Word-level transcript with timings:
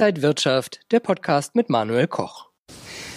Inside 0.00 0.22
Wirtschaft, 0.22 0.80
der 0.92 1.00
Podcast 1.00 1.54
mit 1.54 1.68
Manuel 1.68 2.06
Koch. 2.06 2.46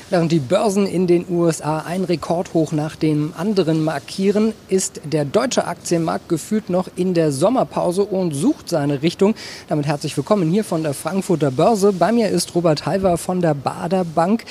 Während 0.10 0.34
die 0.34 0.40
Börsen 0.40 0.86
in 0.86 1.08
den 1.08 1.26
USA 1.30 1.80
ein 1.80 2.04
Rekordhoch 2.04 2.74
nach 2.74 2.98
dem 2.98 3.34
anderen 3.38 3.86
markieren, 3.86 4.54
ist 4.68 5.00
der 5.06 5.24
deutsche 5.24 5.66
Aktienmarkt 5.66 6.28
gefühlt 6.28 6.70
noch 6.70 6.90
in 6.98 7.14
der 7.14 7.32
Sommerpause 7.32 8.04
und 8.04 8.34
sucht 8.34 8.68
seine 8.68 9.02
Richtung. 9.02 9.34
Damit 9.70 9.86
herzlich 9.86 10.18
willkommen 10.18 10.52
hier 10.52 10.66
von 10.66 10.84
der 10.84 10.94
Frankfurter 10.94 11.52
Börse. 11.52 11.94
Bei 11.94 12.12
mir 12.12 12.28
ist 12.28 12.54
Robert 12.54 12.86
Halver 12.86 13.18
von 13.18 13.40
der 13.40 13.54
Bader 13.54 14.04
Bank. 14.04 14.44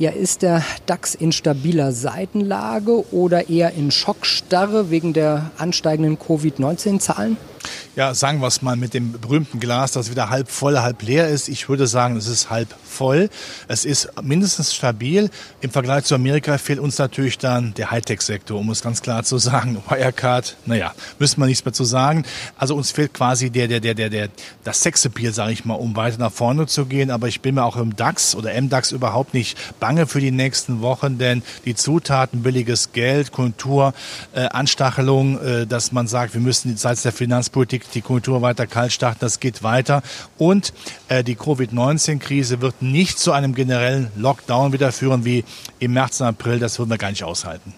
Ja, 0.00 0.12
ist 0.12 0.40
der 0.40 0.64
DAX 0.86 1.14
in 1.14 1.30
stabiler 1.30 1.92
Seitenlage 1.92 3.12
oder 3.12 3.50
eher 3.50 3.74
in 3.74 3.90
Schockstarre 3.90 4.88
wegen 4.88 5.12
der 5.12 5.50
ansteigenden 5.58 6.18
Covid-19-Zahlen? 6.18 7.36
Ja, 7.96 8.14
sagen 8.14 8.40
wir 8.40 8.46
es 8.46 8.62
mal 8.62 8.76
mit 8.76 8.94
dem 8.94 9.12
berühmten 9.12 9.58
Glas, 9.58 9.92
das 9.92 10.10
wieder 10.10 10.30
halb 10.30 10.48
voll, 10.48 10.78
halb 10.78 11.02
leer 11.02 11.28
ist. 11.28 11.48
Ich 11.48 11.68
würde 11.68 11.86
sagen, 11.86 12.16
es 12.16 12.28
ist 12.28 12.48
halb 12.48 12.68
voll. 12.84 13.28
Es 13.66 13.84
ist 13.84 14.08
mindestens 14.22 14.72
stabil. 14.72 15.28
Im 15.60 15.70
Vergleich 15.70 16.04
zu 16.04 16.14
Amerika 16.14 16.56
fehlt 16.56 16.78
uns 16.78 16.98
natürlich 16.98 17.36
dann 17.36 17.74
der 17.74 17.90
Hightech-Sektor, 17.90 18.58
um 18.58 18.70
es 18.70 18.82
ganz 18.82 19.02
klar 19.02 19.24
zu 19.24 19.38
sagen. 19.38 19.82
Wirecard, 19.88 20.56
naja, 20.66 20.94
müssen 21.18 21.40
wir 21.40 21.46
nichts 21.46 21.64
mehr 21.64 21.74
zu 21.74 21.84
sagen. 21.84 22.24
Also 22.56 22.76
uns 22.76 22.92
fehlt 22.92 23.12
quasi 23.12 23.50
der, 23.50 23.66
der, 23.66 23.80
der, 23.80 23.94
der, 23.94 24.08
der, 24.08 24.28
das 24.62 24.82
Sexappeal, 24.82 25.32
sage 25.32 25.52
ich 25.52 25.64
mal, 25.64 25.74
um 25.74 25.96
weiter 25.96 26.18
nach 26.18 26.32
vorne 26.32 26.66
zu 26.66 26.86
gehen. 26.86 27.10
Aber 27.10 27.26
ich 27.26 27.40
bin 27.40 27.56
mir 27.56 27.64
auch 27.64 27.76
im 27.76 27.96
DAX 27.96 28.36
oder 28.36 28.58
MDAX 28.58 28.92
überhaupt 28.92 29.34
nicht 29.34 29.58
bange 29.80 29.89
für 30.06 30.20
die 30.20 30.30
nächsten 30.30 30.80
Wochen, 30.80 31.18
denn 31.18 31.42
die 31.64 31.74
Zutaten, 31.74 32.42
billiges 32.42 32.92
Geld, 32.92 33.32
Kultur, 33.32 33.94
äh, 34.32 34.42
Anstachelung, 34.48 35.40
äh, 35.40 35.66
dass 35.66 35.92
man 35.92 36.06
sagt, 36.06 36.34
wir 36.34 36.40
müssen 36.40 36.76
seitens 36.76 37.02
der 37.02 37.12
Finanzpolitik 37.12 37.90
die 37.92 38.00
Kultur 38.00 38.42
weiter 38.42 38.66
kalt 38.66 38.92
starten, 38.92 39.18
das 39.20 39.40
geht 39.40 39.62
weiter. 39.62 40.02
Und 40.38 40.72
äh, 41.08 41.24
die 41.24 41.34
Covid-19-Krise 41.34 42.60
wird 42.60 42.82
nicht 42.82 43.18
zu 43.18 43.32
einem 43.32 43.54
generellen 43.54 44.10
Lockdown 44.16 44.72
wieder 44.72 44.92
führen 44.92 45.24
wie 45.24 45.44
im 45.78 45.92
März 45.92 46.20
und 46.20 46.26
April. 46.26 46.58
Das 46.58 46.78
würden 46.78 46.90
wir 46.90 46.98
gar 46.98 47.10
nicht 47.10 47.24
aushalten. 47.24 47.72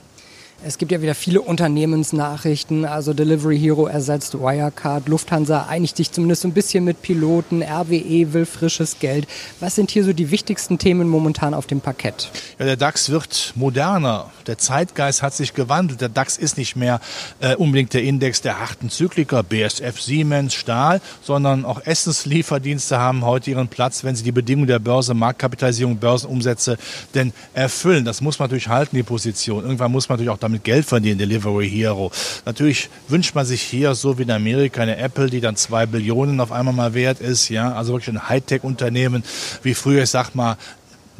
Es 0.64 0.78
gibt 0.78 0.92
ja 0.92 1.02
wieder 1.02 1.16
viele 1.16 1.40
Unternehmensnachrichten, 1.40 2.84
also 2.84 3.14
Delivery 3.14 3.58
Hero 3.58 3.88
ersetzt 3.88 4.38
Wirecard, 4.38 5.08
Lufthansa 5.08 5.66
einigt 5.68 5.96
sich 5.96 6.12
zumindest 6.12 6.44
ein 6.44 6.52
bisschen 6.52 6.84
mit 6.84 7.02
Piloten, 7.02 7.64
RWE 7.64 8.32
will 8.32 8.46
frisches 8.46 9.00
Geld. 9.00 9.26
Was 9.58 9.74
sind 9.74 9.90
hier 9.90 10.04
so 10.04 10.12
die 10.12 10.30
wichtigsten 10.30 10.78
Themen 10.78 11.08
momentan 11.08 11.52
auf 11.52 11.66
dem 11.66 11.80
Parkett? 11.80 12.30
Ja, 12.60 12.66
der 12.66 12.76
DAX 12.76 13.10
wird 13.10 13.54
moderner. 13.56 14.30
Der 14.46 14.56
Zeitgeist 14.56 15.22
hat 15.22 15.34
sich 15.34 15.54
gewandelt. 15.54 16.00
Der 16.00 16.08
DAX 16.08 16.36
ist 16.36 16.56
nicht 16.56 16.76
mehr 16.76 17.00
äh, 17.40 17.56
unbedingt 17.56 17.92
der 17.92 18.04
Index 18.04 18.40
der 18.40 18.60
harten 18.60 18.88
Zykliker, 18.88 19.42
BSF, 19.42 20.00
Siemens, 20.00 20.54
Stahl, 20.54 21.00
sondern 21.22 21.64
auch 21.64 21.84
Essenslieferdienste 21.84 22.98
haben 22.98 23.24
heute 23.24 23.50
ihren 23.50 23.66
Platz, 23.66 24.04
wenn 24.04 24.14
sie 24.14 24.22
die 24.22 24.32
Bedingungen 24.32 24.68
der 24.68 24.78
Börse, 24.78 25.12
Marktkapitalisierung, 25.14 25.96
Börsenumsätze 25.96 26.78
denn 27.14 27.32
erfüllen. 27.52 28.04
Das 28.04 28.20
muss 28.20 28.38
man 28.38 28.46
natürlich 28.46 28.68
halten, 28.68 28.94
die 28.94 29.02
Position. 29.02 29.64
Irgendwann 29.64 29.90
muss 29.90 30.08
man 30.08 30.16
natürlich 30.16 30.30
auch 30.30 30.38
damit 30.38 30.51
damit 30.52 30.64
Geld 30.64 30.84
verdienen, 30.84 31.18
Delivery 31.18 31.68
Hero. 31.68 32.10
Natürlich 32.44 32.90
wünscht 33.08 33.34
man 33.34 33.46
sich 33.46 33.62
hier, 33.62 33.94
so 33.94 34.18
wie 34.18 34.22
in 34.22 34.30
Amerika, 34.30 34.82
eine 34.82 34.96
Apple, 34.98 35.30
die 35.30 35.40
dann 35.40 35.56
zwei 35.56 35.86
Billionen 35.86 36.40
auf 36.40 36.52
einmal 36.52 36.74
mal 36.74 36.94
wert 36.94 37.20
ist, 37.20 37.48
ja, 37.48 37.72
also 37.72 37.94
wirklich 37.94 38.14
ein 38.14 38.28
Hightech-Unternehmen, 38.28 39.24
wie 39.62 39.74
früher, 39.74 40.02
ich 40.02 40.10
sag 40.10 40.34
mal, 40.34 40.56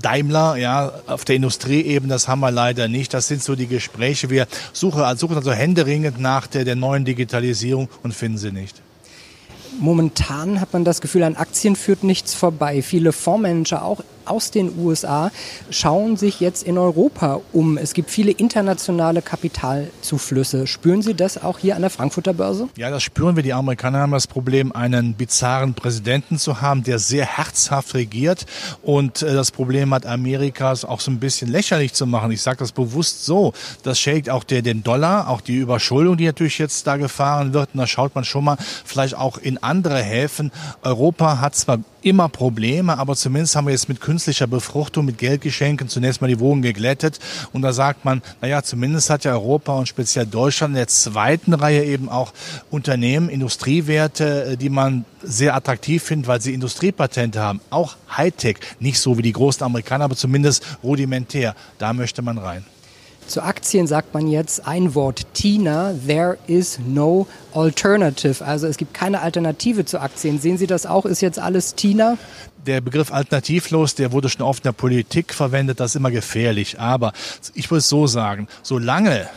Daimler, 0.01 0.57
ja, 0.57 0.93
auf 1.07 1.25
der 1.25 1.37
Industrieebene, 1.37 2.13
das 2.13 2.29
haben 2.29 2.41
wir 2.41 2.51
leider 2.51 2.89
nicht. 2.89 3.15
Das 3.15 3.29
sind 3.29 3.43
so 3.43 3.55
die 3.55 3.69
Gespräche. 3.69 4.31
Wir 4.31 4.47
suchen, 4.73 5.03
suchen 5.17 5.37
also 5.37 5.53
händeringend 5.53 6.21
nach 6.21 6.47
der, 6.49 6.65
der 6.65 6.75
neuen 6.77 7.05
Digitalisierung 7.05 7.89
und 8.03 8.13
finden 8.13 8.39
sie 8.39 8.51
nicht. 8.51 8.83
Momentan 9.79 10.61
hat 10.61 10.73
man 10.73 10.85
das 10.85 11.01
Gefühl, 11.01 11.23
an 11.23 11.37
Aktien 11.37 11.77
führt 11.77 12.05
nichts 12.05 12.35
vorbei. 12.35 12.83
Viele 12.83 13.13
Fondsmanager 13.13 13.85
auch 13.85 14.03
aus 14.27 14.51
den 14.51 14.79
USA 14.79 15.31
schauen 15.71 16.17
sich 16.17 16.41
jetzt 16.41 16.63
in 16.63 16.79
Europa 16.79 17.41
um. 17.53 17.79
Es 17.79 17.95
gibt 17.95 18.11
viele 18.11 18.33
internationale 18.33 19.23
Kapitalzuflüsse. 19.23 20.67
Spüren 20.67 21.03
Sie 21.03 21.15
das 21.15 21.43
auch 21.43 21.59
hier 21.59 21.77
an 21.77 21.83
der 21.83 21.91
Frankfurter 21.91 22.35
Börse? 22.35 22.69
Ja, 22.77 22.91
das 22.91 23.03
spüren 23.03 23.37
wir. 23.37 23.43
Die 23.43 23.53
Amerikaner 23.53 24.01
haben 24.01 24.13
das 24.13 24.27
Problem, 24.27 24.73
einen 24.73 25.15
bizarren 25.15 25.75
Präsidenten 25.75 26.39
zu 26.39 26.61
haben, 26.61 26.85
der 26.85 26.99
sehr 26.99 27.27
herzhaft 27.27 27.95
regiert 27.95 28.47
und 28.83 29.23
äh, 29.23 29.35
das 29.35 29.51
Problem 29.51 29.95
hat 29.95 30.07
Amerikas 30.07 30.85
auch 30.85 31.01
so 31.01 31.11
ein 31.11 31.19
bisschen 31.19 31.51
lächerlich 31.51 31.93
zu 31.93 32.07
machen. 32.07 32.31
Ich 32.31 32.43
sage 32.43 32.59
das 32.59 32.73
bewusst 32.73 33.25
so. 33.25 33.53
Das 33.83 33.99
schädigt 33.99 34.31
auch 34.31 34.45
der, 34.45 34.63
den 34.63 34.83
Dollar, 34.83 35.29
auch 35.29 35.41
die 35.41 35.57
Überschuldung, 35.57 36.17
die 36.17 36.27
natürlich 36.27 36.59
jetzt 36.59 36.87
da 36.87 36.97
gefahren 36.97 37.53
wird. 37.53 37.71
Und 37.75 37.81
da 37.81 37.87
schaut 37.87 38.15
man 38.15 38.25
schon 38.25 38.45
mal 38.45 38.57
vielleicht 38.85 39.17
auch 39.17 39.39
in 39.39 39.63
andere 39.63 40.03
Häfen. 40.03 40.51
Europa 40.83 41.41
hat 41.41 41.55
zwar 41.55 41.79
immer 42.03 42.29
Probleme, 42.29 42.99
aber 42.99 43.17
zumindest 43.17 43.57
haben 43.57 43.67
wir 43.67 43.73
jetzt 43.73 43.89
mit 43.89 44.01
künstlicher 44.13 44.47
Befruchtung, 44.47 45.07
mit 45.07 45.17
Geldgeschenken 45.17 45.89
zunächst 45.89 46.21
mal 46.21 46.29
die 46.29 46.39
Wogen 46.39 46.61
geglättet. 46.61 47.19
Und 47.55 47.63
da 47.63 47.73
sagt 47.73 48.05
man, 48.05 48.21
naja, 48.43 48.63
zumindest 48.63 49.09
hat 49.09 49.25
ja 49.25 49.33
Europa 49.33 49.73
und 49.73 49.89
speziell 49.89 50.27
Deutschland 50.27 50.73
in 50.73 50.77
der 50.77 50.89
zweiten 50.89 51.55
Reihe 51.55 51.83
eben 51.83 52.11
auch 52.11 52.35
Unternehmen, 52.71 53.31
Industriewerte, 53.31 54.53
äh, 54.53 54.57
die 54.59 54.69
man 54.69 55.07
sehr 55.23 55.55
attraktiv 55.55 56.03
findet, 56.03 56.29
weil 56.29 56.43
sie 56.43 56.53
Industriepatente 56.53 57.41
haben. 57.41 57.63
Auch 57.71 57.97
Hightech, 58.15 58.59
nicht 58.81 58.99
so 58.99 59.17
wie 59.17 59.23
die 59.23 59.33
großen 59.33 59.65
Amerikaner, 59.65 60.05
aber 60.05 60.17
zumindest 60.17 60.63
rudimentär. 60.83 61.55
Da 61.79 61.95
möchte 61.95 62.21
man 62.21 62.37
rein. 62.37 62.67
Zu 63.27 63.43
Aktien 63.43 63.87
sagt 63.87 64.13
man 64.13 64.27
jetzt 64.27 64.67
ein 64.67 64.95
Wort 64.95 65.27
TINA, 65.35 65.95
there 66.07 66.39
is 66.47 66.79
no 66.87 67.27
alternative. 67.55 68.45
Also 68.45 68.67
es 68.67 68.77
gibt 68.77 68.93
keine 68.95 69.23
Alternative 69.23 69.85
zu 69.85 70.01
Aktien. 70.01 70.39
Sehen 70.39 70.59
Sie 70.59 70.67
das 70.67 70.87
auch? 70.87 71.07
Ist 71.07 71.23
jetzt 71.23 71.39
alles 71.39 71.75
TINA? 71.75 72.19
der 72.67 72.81
Begriff 72.81 73.13
alternativlos, 73.13 73.95
der 73.95 74.13
wurde 74.13 74.29
schon 74.29 74.43
oft 74.43 74.61
in 74.61 74.69
der 74.69 74.73
Politik 74.73 75.35
verwendet, 75.35 75.81
das 75.81 75.93
ist 75.93 75.97
immer 75.97 76.11
gefährlich. 76.11 76.79
Aber 76.79 77.13
ich 77.55 77.71
würde 77.71 77.79
es 77.79 77.89
so 77.89 78.07
sagen, 78.07 78.49
solange 78.63 79.29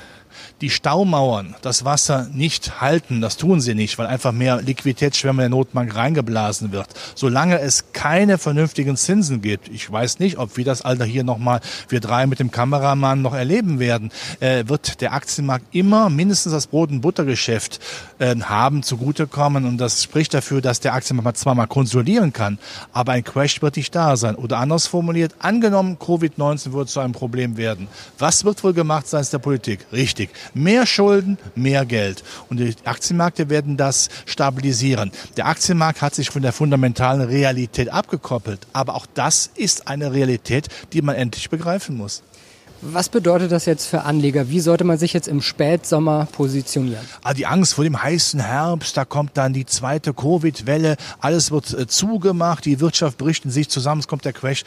die 0.62 0.69
Staumauern 0.69 1.56
das 1.62 1.85
Wasser 1.85 2.28
nicht 2.34 2.81
halten. 2.81 3.22
Das 3.22 3.38
tun 3.38 3.62
sie 3.62 3.75
nicht, 3.75 3.97
weil 3.97 4.07
einfach 4.07 4.31
mehr 4.31 4.62
Liquiditätsschwämme 4.62 5.44
der 5.44 5.50
Notbank 5.50 5.96
reingeblasen 5.96 6.72
wird. 6.72 6.88
Solange 7.16 7.59
es 7.59 7.91
keine 7.94 8.38
vernünftigen 8.38 8.97
Zinsen 8.97 9.41
gibt, 9.41 9.68
ich 9.69 9.90
weiß 9.91 10.19
nicht, 10.19 10.38
ob 10.38 10.57
wir 10.57 10.66
das 10.66 10.81
Alter 10.81 11.06
hier 11.06 11.23
nochmal, 11.23 11.62
wir 11.90 12.00
drei 12.00 12.28
mit 12.28 12.40
dem 12.40 12.51
Kameramann 12.51 13.22
noch 13.22 13.34
erleben 13.34 13.79
werden, 13.79 14.12
äh, 14.40 14.63
wird 14.68 15.01
der 15.01 15.13
Aktienmarkt 15.13 15.73
immer 15.73 16.09
mindestens 16.09 16.53
das 16.53 16.67
Brot- 16.67 16.91
und 16.91 17.02
Buttergeschäft 17.02 17.79
äh, 18.19 18.35
haben, 18.35 18.84
zugutekommen. 18.84 19.66
Und 19.66 19.78
das 19.78 20.03
spricht 20.03 20.34
dafür, 20.34 20.62
dass 20.62 20.79
der 20.79 20.94
Aktienmarkt 20.94 21.46
mal 21.46 21.67
konsolidieren 21.67 22.34
kann, 22.34 22.57
aber 22.91 23.13
ein 23.13 23.23
Crash 23.23 23.62
wird 23.62 23.78
nicht 23.78 23.94
da 23.94 24.17
sein. 24.17 24.35
Oder 24.35 24.57
anders 24.57 24.88
formuliert, 24.88 25.35
angenommen, 25.40 25.97
Covid-19 25.97 26.73
wird 26.73 26.90
zu 26.90 27.00
einem 27.00 27.13
Problem 27.13 27.57
werden. 27.57 27.88
Was 28.17 28.46
wird 28.46 28.63
wohl 28.63 28.73
gemacht 28.73 29.07
seitens 29.07 29.29
der 29.29 29.40
Politik? 29.40 29.85
Richtig. 29.91 30.25
Mehr 30.53 30.86
Schulden, 30.86 31.38
mehr 31.56 31.86
Geld. 31.86 32.24
Und 32.50 32.59
die 32.59 32.75
Aktienmärkte 32.86 33.50
werden 33.50 33.78
das 33.78 34.09
stabilisieren. 34.25 35.12
Der 35.38 35.47
Aktienmarkt 35.47 36.02
hat 36.02 36.16
sich 36.16 36.30
von 36.30 36.41
der 36.41 36.53
fundamentalen 36.53 37.22
Realität 37.22 37.90
abgekoppelt. 37.90 38.68
Aber 38.74 38.96
auch 38.96 39.06
das 39.14 39.50
ist 39.56 39.88
eine 39.88 40.14
Realität, 40.14 40.68
die 40.94 41.02
man 41.02 41.16
endlich 41.16 41.50
begreifen 41.50 41.97
muss. 41.97 42.24
Was 42.81 43.09
bedeutet 43.09 43.52
das 43.52 43.66
jetzt 43.66 43.88
für 43.88 44.03
Anleger? 44.03 44.50
Wie 44.50 44.59
sollte 44.59 44.84
man 44.84 44.97
sich 44.97 45.14
jetzt 45.14 45.28
im 45.28 45.41
Spätsommer 45.41 46.28
positionieren? 46.31 47.03
Ah, 47.24 47.34
die 47.34 47.46
Angst 47.46 47.74
vor 47.74 47.84
dem 47.84 48.02
heißen 48.02 48.40
Herbst, 48.40 48.96
da 48.97 49.06
kommt 49.06 49.38
dann 49.38 49.53
die 49.53 49.66
zweite 49.66 50.14
Covid-Welle, 50.14 50.97
alles 51.19 51.52
wird 51.52 51.74
äh, 51.74 51.88
zugemacht, 51.88 52.66
die 52.66 52.80
Wirtschaft 52.81 53.18
bricht 53.18 53.46
in 53.46 53.52
sich 53.52 53.69
zusammen, 53.69 54.02
es 54.02 54.08
kommt 54.08 54.25
der 54.25 54.34
Crash. 54.34 54.64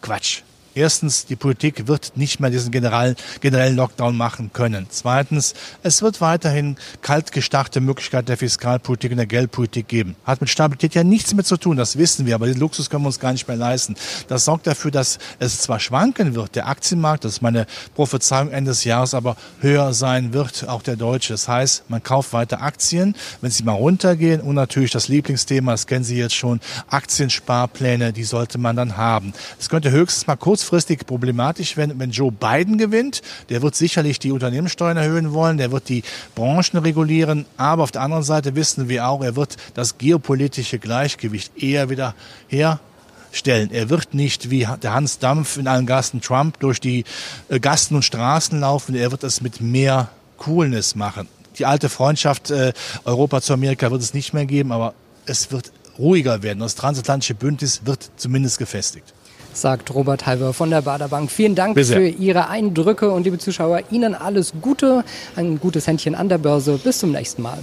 Quatsch. 0.00 0.42
Erstens, 0.74 1.26
die 1.26 1.36
Politik 1.36 1.88
wird 1.88 2.12
nicht 2.16 2.40
mehr 2.40 2.50
diesen 2.50 2.70
generellen, 2.70 3.16
generellen 3.40 3.76
Lockdown 3.76 4.16
machen 4.16 4.52
können. 4.52 4.86
Zweitens, 4.90 5.54
es 5.82 6.00
wird 6.00 6.20
weiterhin 6.20 6.76
kalt 7.02 7.32
gestarrte 7.32 7.80
Möglichkeit 7.80 8.28
der 8.28 8.36
Fiskalpolitik 8.36 9.10
und 9.10 9.16
der 9.16 9.26
Geldpolitik 9.26 9.88
geben. 9.88 10.16
Hat 10.24 10.40
mit 10.40 10.50
Stabilität 10.50 10.94
ja 10.94 11.02
nichts 11.02 11.34
mehr 11.34 11.44
zu 11.44 11.56
tun, 11.56 11.76
das 11.76 11.98
wissen 11.98 12.26
wir, 12.26 12.34
aber 12.34 12.46
den 12.46 12.58
Luxus 12.58 12.88
können 12.88 13.02
wir 13.02 13.08
uns 13.08 13.20
gar 13.20 13.32
nicht 13.32 13.48
mehr 13.48 13.56
leisten. 13.56 13.96
Das 14.28 14.44
sorgt 14.44 14.66
dafür, 14.66 14.90
dass 14.90 15.18
es 15.38 15.60
zwar 15.60 15.80
schwanken 15.80 16.34
wird, 16.34 16.54
der 16.54 16.68
Aktienmarkt, 16.68 17.24
das 17.24 17.32
ist 17.34 17.42
meine 17.42 17.66
Prophezeiung 17.94 18.50
Ende 18.50 18.70
des 18.70 18.84
Jahres, 18.84 19.14
aber 19.14 19.36
höher 19.60 19.92
sein 19.92 20.32
wird, 20.32 20.68
auch 20.68 20.82
der 20.82 20.96
deutsche. 20.96 21.32
Das 21.32 21.48
heißt, 21.48 21.84
man 21.88 22.02
kauft 22.02 22.32
weiter 22.32 22.62
Aktien, 22.62 23.16
wenn 23.40 23.50
sie 23.50 23.64
mal 23.64 23.72
runtergehen 23.72 24.40
und 24.40 24.54
natürlich 24.54 24.90
das 24.90 25.08
Lieblingsthema, 25.08 25.72
das 25.72 25.86
kennen 25.86 26.04
Sie 26.04 26.16
jetzt 26.16 26.34
schon, 26.34 26.60
Aktiensparpläne, 26.88 28.12
die 28.12 28.24
sollte 28.24 28.58
man 28.58 28.76
dann 28.76 28.96
haben. 28.96 29.32
Es 29.58 29.68
könnte 29.68 29.90
höchstens 29.90 30.26
mal 30.26 30.36
kurz 30.36 30.59
kurzfristig 30.60 31.06
problematisch, 31.06 31.76
wenn, 31.78 31.98
wenn 31.98 32.10
Joe 32.10 32.30
Biden 32.30 32.76
gewinnt. 32.76 33.22
Der 33.48 33.62
wird 33.62 33.74
sicherlich 33.74 34.18
die 34.18 34.30
Unternehmenssteuern 34.30 34.98
erhöhen 34.98 35.32
wollen, 35.32 35.56
der 35.56 35.72
wird 35.72 35.88
die 35.88 36.02
Branchen 36.34 36.78
regulieren, 36.78 37.46
aber 37.56 37.82
auf 37.82 37.92
der 37.92 38.02
anderen 38.02 38.22
Seite 38.22 38.54
wissen 38.56 38.88
wir 38.88 39.08
auch, 39.08 39.22
er 39.22 39.36
wird 39.36 39.56
das 39.72 39.96
geopolitische 39.96 40.78
Gleichgewicht 40.78 41.56
eher 41.56 41.88
wieder 41.88 42.14
herstellen. 42.48 43.70
Er 43.72 43.88
wird 43.88 44.12
nicht 44.12 44.50
wie 44.50 44.66
der 44.82 44.92
Hans 44.92 45.18
Dampf 45.18 45.56
in 45.56 45.66
allen 45.66 45.86
Gassen 45.86 46.20
Trump 46.20 46.60
durch 46.60 46.78
die 46.78 47.04
äh, 47.48 47.58
Gassen 47.58 47.96
und 47.96 48.04
Straßen 48.04 48.60
laufen, 48.60 48.94
er 48.94 49.10
wird 49.10 49.24
es 49.24 49.40
mit 49.40 49.62
mehr 49.62 50.10
Coolness 50.36 50.94
machen. 50.94 51.26
Die 51.58 51.64
alte 51.64 51.88
Freundschaft 51.88 52.50
äh, 52.50 52.74
Europa 53.04 53.40
zu 53.40 53.54
Amerika 53.54 53.90
wird 53.90 54.02
es 54.02 54.12
nicht 54.12 54.34
mehr 54.34 54.46
geben, 54.46 54.72
aber 54.72 54.92
es 55.24 55.52
wird 55.52 55.72
ruhiger 56.00 56.42
werden. 56.42 56.60
Das 56.60 56.74
transatlantische 56.74 57.34
Bündnis 57.34 57.82
wird 57.84 58.10
zumindest 58.16 58.58
gefestigt 58.58 59.14
sagt 59.52 59.92
Robert 59.94 60.26
Halver 60.26 60.52
von 60.52 60.70
der 60.70 60.82
Baderbank. 60.82 61.30
Vielen 61.30 61.54
Dank 61.54 61.78
für 61.78 62.06
Ihre 62.06 62.48
Eindrücke 62.48 63.10
und 63.10 63.24
liebe 63.24 63.38
Zuschauer, 63.38 63.82
Ihnen 63.90 64.14
alles 64.14 64.52
Gute, 64.60 65.04
ein 65.36 65.58
gutes 65.58 65.86
Händchen 65.86 66.14
an 66.14 66.28
der 66.28 66.38
Börse. 66.38 66.78
Bis 66.82 66.98
zum 67.00 67.10
nächsten 67.12 67.42
Mal. 67.42 67.58